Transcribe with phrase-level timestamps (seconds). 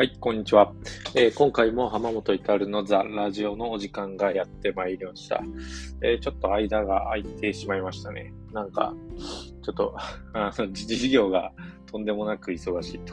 [0.00, 0.72] はい、こんにちは。
[1.14, 5.42] えー、今回も浜本至のザ・ラジオのお時間がやってまいりました。
[6.02, 8.32] えー、ちょっと間が空いてしまいましたね。
[8.50, 8.94] なんか、
[9.62, 9.94] ちょっと、
[10.32, 11.52] あの、事業が
[11.84, 13.12] とんでもなく忙しいと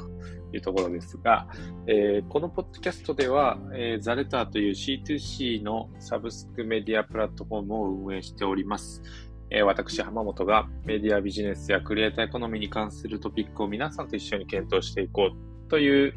[0.54, 1.50] いうところですが、
[1.88, 9.02] えー、このポッドキャストでは、え、ザレターという C2C のサブスクメディアプラットフォームを運営しております。
[9.50, 16.14] え、私、浜本がメディアビジネスやクリエイターエコノミーに関するトピックを皆さんと一緒に検討していこうという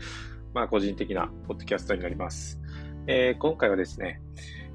[0.54, 2.60] まあ、個人的なポッドキャストになります。
[3.06, 4.20] えー、今回はですね、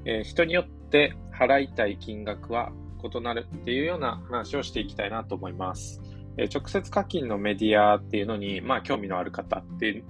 [0.04, 6.00] えー、人によって払いたい金額は異なるっていうような話をしていきたいなと思います。
[6.38, 10.04] えー、直接課金のメディアっていうのに、まあ、興味のある方って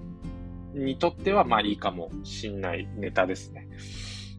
[0.73, 3.67] にとっては、まあ、いいかもしんないネタですね。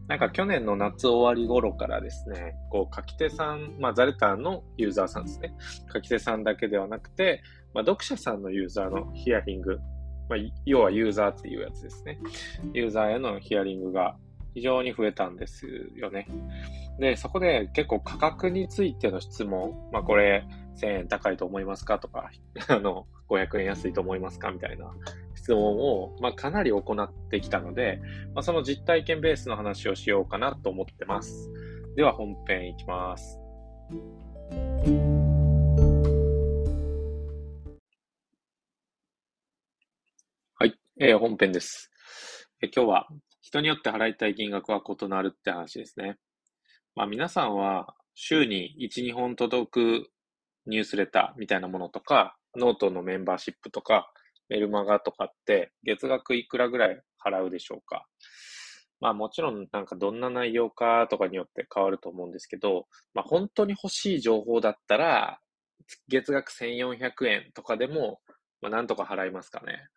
[0.07, 5.53] なんか去年の夏終わり頃からですね、こう書き手さん、まあザレターのユーザーさんですね。
[5.93, 7.43] 書き手さんだけではなくて、
[7.75, 9.79] まあ読者さんのユーザーのヒアリング
[10.29, 12.19] まあ、要はユーザーっていうやつですね。
[12.73, 14.15] ユーザーへのヒアリングが
[14.53, 16.27] 非常に増えたんですよね。
[16.99, 20.45] で、そこで結構価格についての質問、まあこれ
[20.77, 21.99] 1000円高いと思いますか？
[21.99, 22.29] とか、
[22.67, 24.51] あの、500円安いと思いますか？
[24.51, 24.91] みたいな
[25.35, 28.01] 質問を、まあ、かなり行ってきたので、
[28.35, 31.49] まあ、その実体験ベースの話をしようかなと思ってます。
[31.95, 33.39] では本編いきます。
[41.01, 41.89] えー、本編です、
[42.61, 43.07] えー、今日は
[43.39, 46.17] 人によって払いたい金額は異なるって話ですね。
[46.93, 50.09] まあ皆さんは週に1、2本届く
[50.65, 54.11] ニュースレターみたいなものとか、ノートのメンバーシップとか、
[54.49, 58.05] メルマガとかって月額いくらぐらい払うでしょうか
[58.99, 65.39] まあもちろんなんかどんな内容かとかによって変わると思うんですけど、まあ本当に欲しい情報だったら、
[66.09, 68.19] 月額1400円とかでも、
[68.61, 69.87] まあなんとか払いますかね。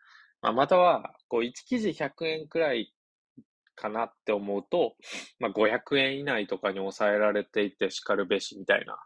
[0.43, 2.93] まあ、または、こう、1記事100円くらい
[3.75, 4.97] かなって思うと、
[5.39, 8.99] まあ、500円以内とかに抑えられていて叱るべしみたいな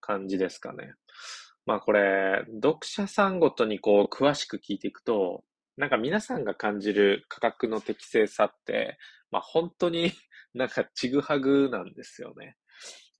[0.00, 0.94] 感じですかね。
[1.66, 5.44] まあこれ、読者さんごとにこう詳しく聞いていくと、
[5.76, 8.98] なんか皆さんが感じる価格の適正さって、
[9.30, 10.12] まあ本当に
[10.54, 12.56] なんかちぐはぐなんですよね。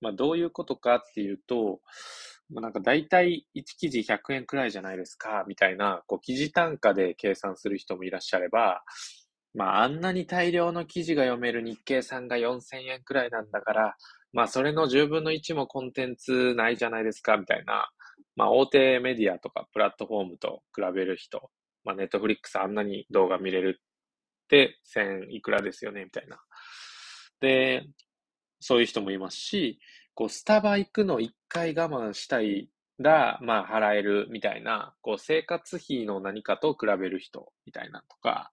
[0.01, 1.81] まあどういうことかっていうと、
[2.53, 8.83] まあ、なんか大体1記事100円くらいじゃないですか、みたいな、こう記事単価で計算する人もいらっしゃれば、
[9.53, 13.95] まああんなに大量の記事が読める日経さんが4000円くらいなんだから、
[14.33, 17.89] まあそれの10分の1もコンテンツないじゃないですか、みたいな、
[18.35, 21.51] まあ大手メディアとかプラットフォームと比べる人、
[21.85, 26.37] まあネットフリックスあんなに動画見れるって1000いくらですよね、みたいな。
[27.39, 27.85] で、
[28.59, 29.79] そういう人もいますし、
[30.15, 38.51] こう、スタバ行くの一回我慢したいら、まあ、払えるみたいな、こう、生活費の何かと比べる人みたいなとか、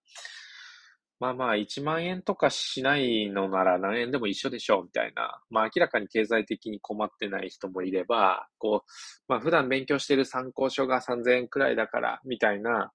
[1.20, 8.90] まあまあ、1万円とかしないのなら何円でも一緒でしょうみたいな、まあ明らかに経済的に困ってない人もいれば、こう、
[9.26, 12.92] まあ普段勉強している参考書が3000円くらいだからみたいな、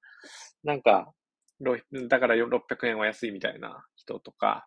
[0.63, 1.12] なんか、
[2.09, 4.66] だから600円は安いみたいな人とか、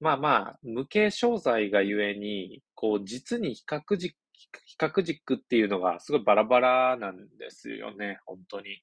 [0.00, 4.14] まあまあ、無形商材がゆえに、こう、実に比較軸、
[4.66, 8.82] 比較軸っていうのがすごいバラバラなんですよね、本当に。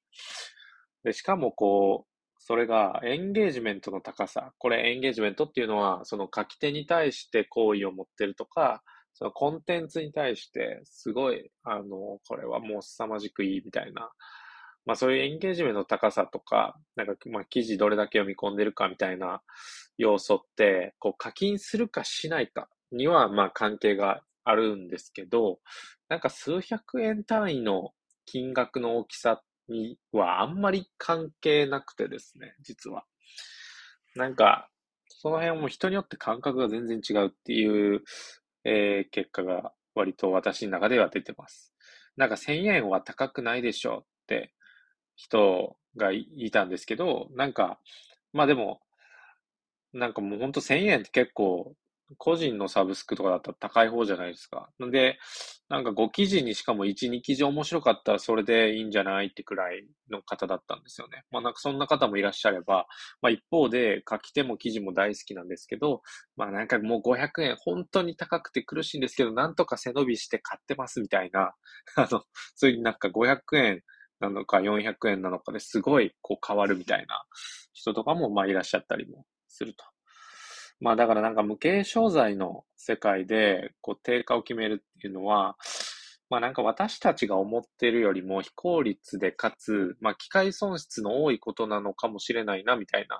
[1.03, 4.53] で、しかもこう、それがエンゲージメントの高さ。
[4.57, 8.81] これエンゲージメントっていうのは、その書き手に対して好意を持ってるとか、
[9.13, 14.09] そのコンテンツに対してすごい、あの、これはもう凄まじくいいみたいな
[14.85, 19.41] まあそういうエンゲージメントの高さとか、なんかまあ記事どれだけ読み込んでるかみたいな
[19.97, 25.59] 要素って、こう課金するかしないかにはまあ関係があるんですけど、
[26.09, 27.91] なんか数百円単位の
[28.25, 33.05] 金額の大きさにはあんまり関係なくてですね、実は。
[34.15, 34.69] なんか、
[35.07, 38.01] その辺も人によって感覚が全然違うっていう、
[38.63, 41.73] えー、結果が割と私の中では出てます。
[42.17, 44.53] なんか1000円は高くないでしょうって
[45.15, 47.79] 人がいたんですけど、なんか、
[48.33, 48.81] まあでも、
[49.93, 51.75] なんかもうほんと1000円って結構、
[52.17, 54.69] 個人のサブスクとかだったら高い方じゃないですか。
[54.79, 55.17] なんで、
[55.69, 61.23] なんか5記事にしかも1、2記事面白かったらそれでいいんじゃないってくらいの方だったんですよね。
[61.31, 62.87] まあなんかそんな方もいらっしゃれば、
[63.21, 66.01] まあ一方で書き手も記事も大好きなんですけど、
[66.35, 71.53] まあなんかもう500円本当に高くて苦しいんですけど、なんとか背伸びして買ってますみたいな、
[71.95, 72.23] あの、
[72.55, 73.81] そういうなんか500円
[74.19, 77.25] なのか400円なのかですごいこう変わるみたいな
[77.73, 79.90] 人とかもまあいらっしゃったりもすると。
[80.81, 85.55] まあだからなんか無形商材の世界でこう定価を決めるっていうのは、
[86.29, 93.19] まあなんか私たちが思ってるよりも非効率でかつ、まあ機械損失の多いことなのかもしれないなみたいな、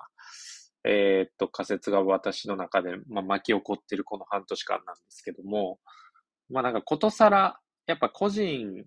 [0.84, 5.78] えー、っと仮説が私の中で、まあ、巻き起こってるこの半年間なんですけども、
[6.50, 8.84] まあなんかことさら、やっぱ個人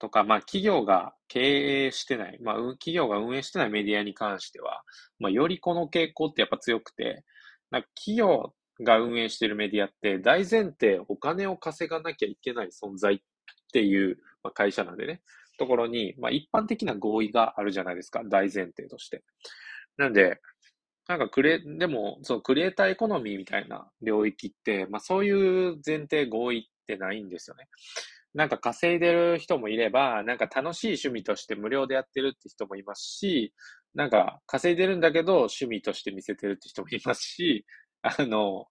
[0.00, 4.82] とか、まあ企業が経営してない、まあ企業が運営してないメディアに関しては、
[5.20, 7.24] まあよりこの傾向ってやっぱ強くて、
[7.74, 8.54] なんか企業
[8.84, 13.18] が運営しているメディアって大前提お金を稼がなきゃいけない存在っ
[13.72, 14.18] ていう、
[14.54, 15.22] 会社なんでね、
[15.58, 19.24] ところに、まあ一般的な合意があるじゃないですか、大前提として。
[19.96, 20.40] なんで、
[21.08, 27.66] なんかクレ、でも、そのクリエイターエコノミーみたいな領域って、まあそういう前提合意ってないんですよね。
[28.34, 33.52] なんか稼いでる人もいれば、なんか楽しい趣味として無料でやってるって人もいますし、
[33.94, 37.64] なんか稼いでるんだけど趣味として見せてるって人もいますし、
[38.02, 38.66] あの、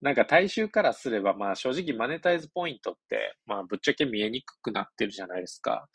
[0.00, 5.88] なんか大衆からすれば、まあ正直マネタイズポイントって、まあぶっちゃけ見えにくくなってるじゃないですか。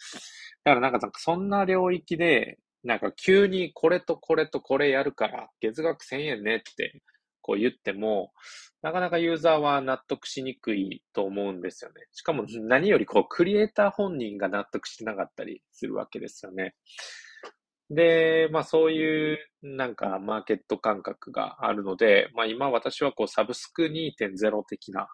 [0.64, 7.02] だからなんかそんな領域で、なんか急にこれとこれとこれやるから月額1000円ねって
[7.42, 8.34] こう言っても、
[8.82, 12.08] なかなかユーザーは納得しにくいと思うんですよね。
[12.12, 16.76] しかも何よりこうクリエイター本人が納得してなかったりするわけですよね。
[17.90, 25.08] で、まあそういうなんかマーケット感覚があるので、まあ今私はこうサブスク2.0的な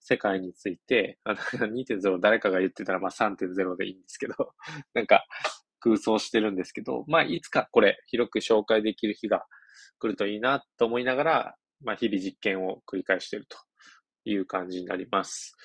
[0.00, 4.34] 世界について、2.0誰かが言ってたらまあ3.0でいいんですけど、
[4.94, 5.24] なんか
[5.80, 9.44] 空想してるんですけど、まあいつかこれ広く紹介できる日が
[9.98, 13.56] 来るといいなと思いながら、まあ日々実験を繰り返していると
[14.24, 15.56] いう感じになります。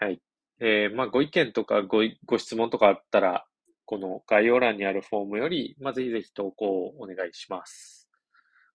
[0.00, 0.20] はい。
[0.60, 3.47] えー、まあご意見とかごご質問とかあったら、
[3.88, 8.06] この概要欄にあるフォームより、まあ、ぜひぜひ投稿をお願いします。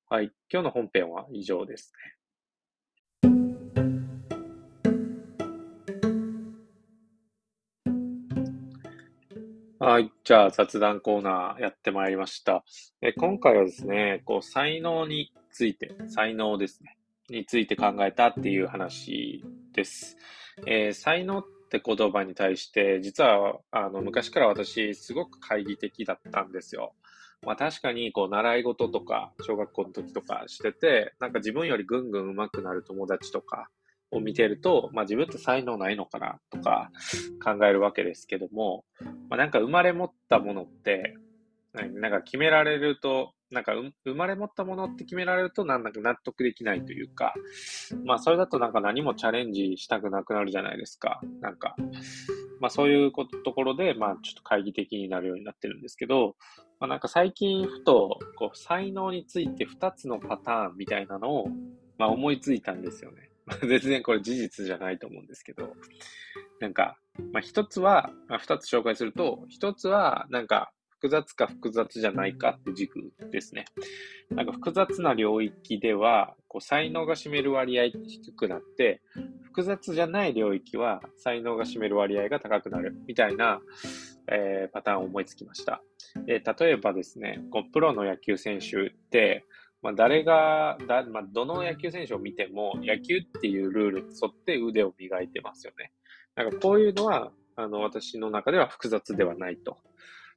[0.10, 0.32] はい。
[0.52, 1.94] 今日の本編は以上です
[3.22, 3.30] ね。
[9.78, 10.12] はい。
[10.24, 12.64] じゃあ、雑談コーナーやってまいりました。
[13.00, 16.98] え今回はですね、こう、才能について、才能ですね、
[17.30, 19.44] について考えたっていう話
[19.74, 20.18] です。
[20.66, 21.44] えー、才能っ
[21.76, 26.94] って言葉に対して、実は、あの、昔から私、すごく懐疑的だったんですよ。
[27.44, 33.70] まあ確かに、こう、習い事とか、小学校の時とかしてて、なんか自分よりぐんぐん上手くなる友達とか
[34.12, 36.92] を見てると、まあ自分って才能ないのかなとか
[37.44, 38.86] 考えるわけですけども、
[39.30, 41.16] まあなんか生まれ持ったものって、
[41.74, 43.74] なんか決められると、なんか
[44.04, 47.34] 生まれ持ったものって決められるとなんだか納得できないというか、
[48.04, 51.22] まあそれだとなんか何もチャレンジしたくなくなるじゃないですか。
[51.40, 51.76] なんか、
[52.60, 56.36] まあそういうところで、まあちょっと懐疑的になるようになってるんですけど、
[56.80, 61.48] まあなんか最近ふと、こう才能について2つのパターンみたいなのを、
[61.98, 63.30] まあ思いついたんですよね。
[63.62, 65.74] 全然これ事実じゃないと思うんですけど、
[66.60, 66.98] なんか、
[67.32, 70.72] まあ一つは、まあ、2つ紹介すると、1つはなんか
[71.04, 73.66] 複雑か複雑じゃないかって軸ですね。
[74.30, 79.02] なんか複雑な領域では、こう才能が占める割合低くなって、
[79.42, 83.60] 複雑じゃない領域は才能が占める割合が高くなるみたいな、
[84.32, 85.84] えー、パターンを思いつきました。
[86.26, 89.44] で例えばですね、こうプロの野球選手って、
[89.82, 95.92] まあ、誰が、だまあ、どの野球選手を見ても、野球っていうルールに沿って腕を磨いてますよね。
[96.36, 99.78] なんかこういうのは、あの、私の中では複雑ではないと。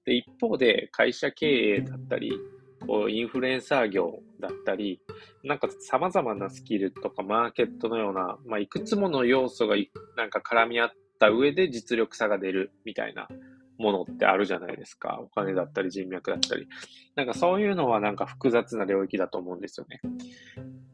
[0.06, 2.32] で、一方で会社経営だったり、
[2.86, 5.00] こう、インフルエンサー業だったり、
[5.42, 9.76] なんか様々なスキルとかマーケットのような、まあ、いくつもの要素が
[10.16, 13.28] なんか絡み合った上で実力差が出るみたいな
[13.78, 15.18] ものってあるじゃないですか。
[15.20, 16.66] お金だったり人脈だったり。
[17.14, 20.00] なんかそういうのはなんか複雑な領域だと思うんですよね。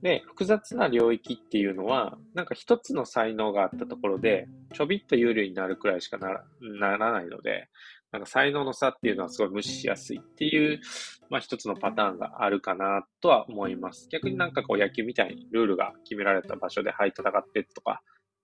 [0.02, 7.68] で、複雑な領域っていうのは、なんか一つの才能があったところで、ちょびっと有利になるくらいしかならならないので、
[8.12, 10.80] なんか才能の差っていうのはすごい無視しやすいっていう、
[11.30, 14.08] まあ一つのパターンがあるかなとは思います。
[14.10, 18.02] 逆になんかこう野球みたいにルールが決められた場所ではい戦ってとか、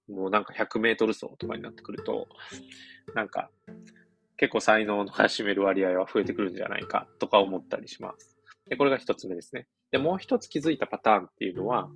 [0.09, 2.27] もうなんか100メートル走とかになってくると、
[3.15, 3.51] なんか
[4.39, 8.39] 結構才能の占める割合は増えてくるんじゃないかとか思ったりします。
[8.71, 9.67] で、これが一つ目ですね。
[9.91, 11.89] で、もう一つ気づいたパターンっていうのは、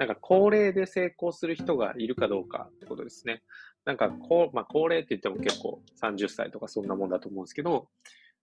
[0.00, 3.42] なんか高齢で成功する人がいるかどうかってことですね。
[3.84, 7.86] なんかこう、まあ、高齢って言っても結構30歳とかそんなもんだと思うんですけど、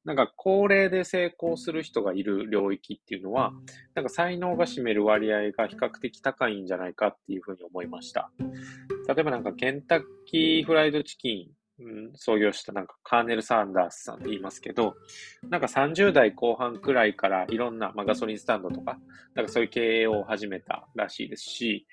[0.06, 3.54] なんか高齢で成功する人がいる領域っていうのは、
[3.96, 8.30] なんか才能が占める割合が比較的高いんじゃないかっていうふうに思いました。
[9.08, 14.96] 例えばなんかケンタッキーフライドチキン、うん、創業したなんかカーネル・サンダースさんって言いますけど、
[15.50, 18.98] なんか30代後半くらいからいろんな、まあ、ガソリンスタンドとか、
[19.36, 21.86] なんかそういう経営を始めたらしいですし、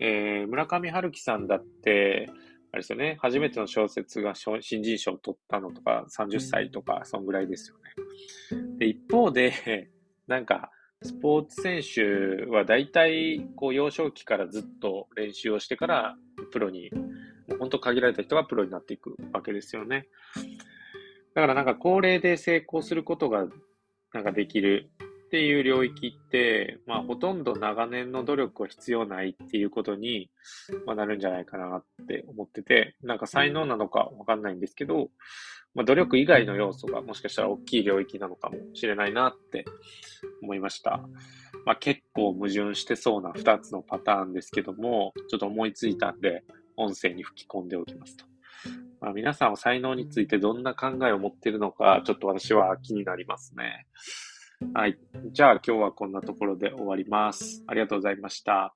[0.00, 2.30] えー、村上春樹さんだって、
[2.72, 8.60] あれですよね、初めての小説が新人賞を取ったのとか30歳とか、そんぐらいですよね。
[8.78, 9.90] で、一方で、
[10.26, 10.70] なんか、
[11.02, 16.16] スポーツ選手は大体、こう、幼少期からずっと練習をしてから、
[16.50, 16.90] プロに、
[17.48, 20.06] もう本当限られた人がプロになっていくわけですよね。
[21.34, 23.46] だからなんか高齢で成功することが、
[24.12, 24.90] なんかできる
[25.26, 30.30] っていう領域って、まあ、ほとんど長年の努力は必要ないっていうことに、
[30.86, 35.10] ま、なるんじゃないかなって思ってて、なんか才能なのかわかんないんですけど、
[35.74, 39.66] まあ、努力以外の要素がもしかしたら大きい領域なのかもしれないなって
[40.42, 41.02] 思いました。
[41.66, 46.44] まあ、結構矛盾してそうな2つのパターンですけども、ちょっと思いついたんで、
[46.76, 48.24] 音声に吹き込んでおきますと。
[49.00, 53.86] まあ、皆さんは才能についてどんな考えを持っているのか、ちょっと私は気になりますね。
[54.74, 54.98] はい。
[55.32, 57.64] じゃあ今日はこんなところで終わります。
[57.66, 58.75] ありがとうございました。